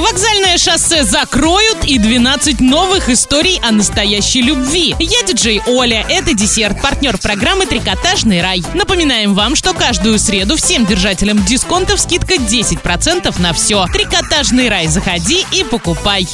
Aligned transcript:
Вокзальное 0.00 0.56
шоссе 0.56 1.04
закроют 1.04 1.84
и 1.84 1.98
12 1.98 2.60
новых 2.60 3.10
историй 3.10 3.60
о 3.62 3.70
настоящей 3.70 4.40
любви. 4.40 4.96
Я 4.98 5.22
диджей 5.24 5.60
Оля, 5.66 6.06
это 6.08 6.32
десерт, 6.32 6.80
партнер 6.80 7.18
программы 7.18 7.66
«Трикотажный 7.66 8.40
рай». 8.40 8.62
Напоминаем 8.72 9.34
вам, 9.34 9.54
что 9.56 9.74
каждую 9.74 10.18
среду 10.18 10.56
всем 10.56 10.86
держателям 10.86 11.44
дисконтов 11.44 12.00
скидка 12.00 12.36
10% 12.36 13.42
на 13.42 13.52
все. 13.52 13.84
«Трикотажный 13.92 14.70
рай» 14.70 14.86
заходи 14.86 15.44
и 15.52 15.64
покупай. 15.64 16.26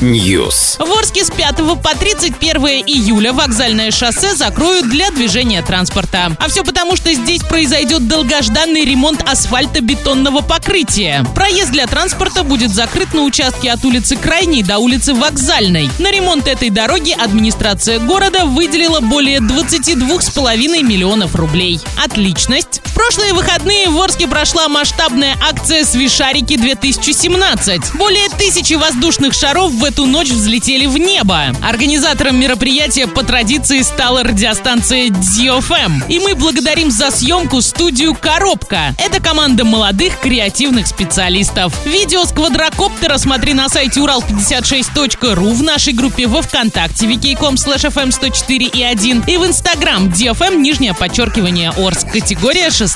News. 0.00 0.84
В 0.84 0.98
Орске 0.98 1.24
с 1.24 1.30
5 1.30 1.80
по 1.80 1.94
31 1.96 2.82
июля 2.86 3.32
вокзальное 3.32 3.92
шоссе 3.92 4.34
закроют 4.34 4.90
для 4.90 5.12
движения 5.12 5.62
транспорта. 5.62 6.36
А 6.40 6.48
все 6.48 6.64
потому, 6.64 6.96
что 6.96 7.14
здесь 7.14 7.42
произойдет 7.42 8.08
долгожданный 8.08 8.84
ремонт 8.84 9.22
асфальтобетонного 9.22 10.40
покрытия. 10.40 11.24
Проезд 11.52 11.70
для 11.70 11.86
транспорта 11.86 12.44
будет 12.44 12.70
закрыт 12.70 13.12
на 13.12 13.24
участке 13.24 13.70
от 13.72 13.84
улицы 13.84 14.16
Крайней 14.16 14.62
до 14.62 14.78
улицы 14.78 15.12
Вокзальной. 15.12 15.90
На 15.98 16.10
ремонт 16.10 16.48
этой 16.48 16.70
дороги 16.70 17.12
администрация 17.12 17.98
города 17.98 18.46
выделила 18.46 19.00
более 19.00 19.40
22,5 19.40 20.82
миллионов 20.82 21.34
рублей. 21.34 21.78
Отличность. 22.02 22.80
Прошлые 23.04 23.32
выходные 23.32 23.88
в 23.88 24.00
Орске 24.00 24.28
прошла 24.28 24.68
масштабная 24.68 25.36
акция 25.42 25.84
«Свишарики-2017». 25.84 27.96
Более 27.96 28.28
тысячи 28.28 28.74
воздушных 28.74 29.34
шаров 29.34 29.72
в 29.72 29.84
эту 29.84 30.06
ночь 30.06 30.30
взлетели 30.30 30.86
в 30.86 30.96
небо. 30.98 31.46
Организатором 31.62 32.38
мероприятия 32.38 33.08
по 33.08 33.24
традиции 33.24 33.82
стала 33.82 34.22
радиостанция 34.22 35.08
DFM. 35.08 36.04
И 36.08 36.20
мы 36.20 36.36
благодарим 36.36 36.92
за 36.92 37.10
съемку 37.10 37.60
студию 37.60 38.14
«Коробка». 38.14 38.94
Это 38.98 39.20
команда 39.20 39.64
молодых 39.64 40.20
креативных 40.20 40.86
специалистов. 40.86 41.74
Видео 41.84 42.24
с 42.24 42.30
квадрокоптера 42.30 43.18
смотри 43.18 43.52
на 43.52 43.68
сайте 43.68 43.98
урал56.ру 43.98 45.50
в 45.50 45.62
нашей 45.64 45.92
группе 45.92 46.28
во 46.28 46.40
Вконтакте 46.40 47.06
wiki.com 47.06 47.56
slash 47.56 47.92
fm 47.92 48.12
104 48.12 48.66
и 48.66 48.84
1 48.84 49.24
и 49.26 49.36
в 49.38 49.44
Инстаграм 49.44 50.06
DFM 50.06 50.58
нижнее 50.58 50.94
подчеркивание 50.94 51.72
Орск. 51.76 52.12
Категория 52.12 52.68
16+. 52.68 52.91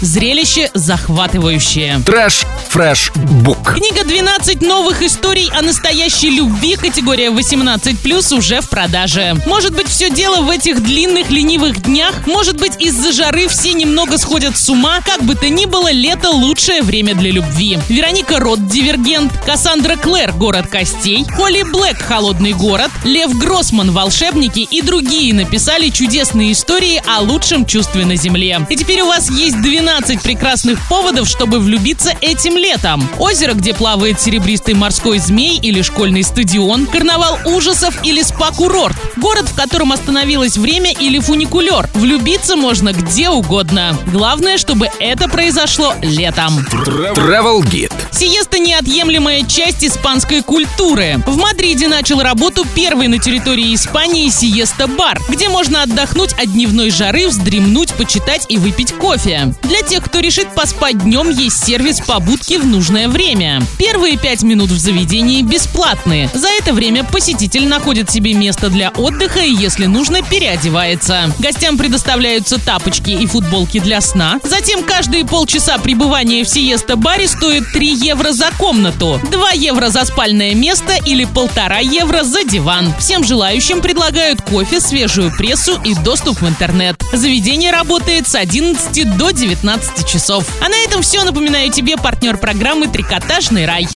Зрелище 0.00 0.70
захватывающее. 0.74 2.00
Trash, 2.04 2.44
fresh, 2.68 3.12
book. 3.14 3.74
Книга 3.74 4.02
«12 4.02 4.66
новых 4.66 5.02
историй 5.02 5.48
о 5.52 5.62
настоящей 5.62 6.30
любви» 6.30 6.74
категория 6.74 7.28
18+, 7.28 8.36
уже 8.36 8.60
в 8.60 8.68
продаже. 8.68 9.36
Может 9.46 9.74
быть, 9.74 9.86
все 9.86 10.10
дело 10.10 10.42
в 10.42 10.50
этих 10.50 10.82
длинных 10.82 11.30
ленивых 11.30 11.82
днях? 11.82 12.26
Может 12.26 12.58
быть, 12.58 12.72
из-за 12.80 13.12
жары 13.12 13.46
все 13.46 13.72
немного 13.72 14.18
сходят 14.18 14.56
с 14.56 14.68
ума? 14.68 15.00
Как 15.00 15.22
бы 15.22 15.36
то 15.36 15.48
ни 15.48 15.66
было, 15.66 15.92
лето– 15.92 16.30
лучшее 16.30 16.82
время 16.82 17.14
для 17.14 17.30
любви. 17.30 17.78
Вероника 17.88 18.40
Рот– 18.40 18.66
«Дивергент», 18.68 19.32
Кассандра 19.46 19.94
Клэр– 19.94 20.32
«Город 20.34 20.66
костей», 20.66 21.24
Холли 21.36 21.62
Блэк– 21.62 22.02
«Холодный 22.08 22.52
город», 22.52 22.90
Лев 23.04 23.32
Гроссман– 23.38 23.90
«Волшебники» 23.92 24.60
и 24.60 24.82
другие 24.82 25.32
написали 25.32 25.90
чудесные 25.90 26.52
истории 26.52 27.00
о 27.06 27.20
лучшем 27.20 27.64
чувстве 27.64 28.04
на 28.04 28.16
Земле. 28.16 28.66
И 28.68 28.76
теперь 28.76 29.03
у 29.04 29.06
вас 29.06 29.30
есть 29.30 29.60
12 29.60 30.22
прекрасных 30.22 30.78
поводов, 30.88 31.28
чтобы 31.28 31.58
влюбиться 31.58 32.14
этим 32.22 32.56
летом. 32.56 33.06
Озеро, 33.18 33.52
где 33.52 33.74
плавает 33.74 34.18
серебристый 34.18 34.74
морской 34.74 35.18
змей 35.18 35.58
или 35.58 35.82
школьный 35.82 36.22
стадион, 36.22 36.86
карнавал 36.86 37.38
ужасов 37.44 37.94
или 38.02 38.22
спа-курорт, 38.22 38.96
город, 39.16 39.46
в 39.48 39.54
котором 39.54 39.92
остановилось 39.92 40.56
время 40.56 40.90
или 40.92 41.18
фуникулер. 41.18 41.88
Влюбиться 41.92 42.56
можно 42.56 42.92
где 42.92 43.28
угодно. 43.28 43.96
Главное, 44.06 44.56
чтобы 44.56 44.88
это 44.98 45.28
произошло 45.28 45.92
летом. 46.00 46.66
Travel 47.14 47.60
Guide. 47.60 47.92
Сиеста– 48.10 48.58
неотъемлемая 48.60 49.42
часть 49.42 49.84
испанской 49.84 50.42
культуры. 50.42 51.22
В 51.26 51.36
Мадриде 51.36 51.88
начал 51.88 52.22
работу 52.22 52.66
первый 52.74 53.08
на 53.08 53.18
территории 53.18 53.74
Испании 53.74 54.30
Сиеста-бар, 54.30 55.20
где 55.28 55.50
можно 55.50 55.82
отдохнуть 55.82 56.32
от 56.32 56.52
дневной 56.52 56.90
жары, 56.90 57.28
вздремнуть, 57.28 57.92
почитать 57.92 58.46
и 58.48 58.56
выпить 58.56 58.93
кофе. 58.94 59.54
Для 59.62 59.82
тех, 59.82 60.04
кто 60.04 60.20
решит 60.20 60.54
поспать 60.54 60.98
днем, 60.98 61.30
есть 61.30 61.64
сервис 61.64 62.00
побудки 62.00 62.54
в 62.58 62.66
нужное 62.66 63.08
время. 63.08 63.62
Первые 63.78 64.16
пять 64.16 64.42
минут 64.42 64.70
в 64.70 64.78
заведении 64.78 65.42
бесплатные. 65.42 66.30
За 66.32 66.48
это 66.48 66.72
время 66.72 67.04
посетитель 67.04 67.66
находит 67.66 68.10
себе 68.10 68.34
место 68.34 68.70
для 68.70 68.90
отдыха 68.90 69.40
и, 69.40 69.52
если 69.52 69.86
нужно, 69.86 70.22
переодевается. 70.22 71.32
Гостям 71.38 71.76
предоставляются 71.78 72.58
тапочки 72.58 73.10
и 73.10 73.26
футболки 73.26 73.80
для 73.80 74.00
сна. 74.00 74.40
Затем 74.42 74.82
каждые 74.84 75.24
полчаса 75.24 75.78
пребывания 75.78 76.44
в 76.44 76.48
Сиеста-баре 76.48 77.28
стоит 77.28 77.72
3 77.72 77.94
евро 77.94 78.32
за 78.32 78.50
комнату, 78.58 79.20
2 79.30 79.50
евро 79.52 79.88
за 79.88 80.04
спальное 80.04 80.54
место 80.54 80.94
или 81.04 81.24
полтора 81.24 81.78
евро 81.78 82.22
за 82.22 82.44
диван. 82.44 82.94
Всем 82.98 83.24
желающим 83.24 83.80
предлагают 83.80 84.42
кофе, 84.42 84.80
свежую 84.80 85.30
прессу 85.36 85.80
и 85.84 85.94
доступ 85.94 86.40
в 86.40 86.48
интернет. 86.48 87.02
Заведение 87.12 87.70
работает 87.72 88.28
с 88.28 88.34
11 88.34 88.73
до 89.16 89.30
19 89.30 90.06
часов. 90.06 90.44
А 90.60 90.68
на 90.68 90.76
этом 90.76 91.02
все. 91.02 91.22
Напоминаю 91.24 91.70
тебе 91.70 91.96
партнер 91.96 92.36
программы 92.36 92.88
«Трикотажный 92.88 93.66
рай». 93.66 93.86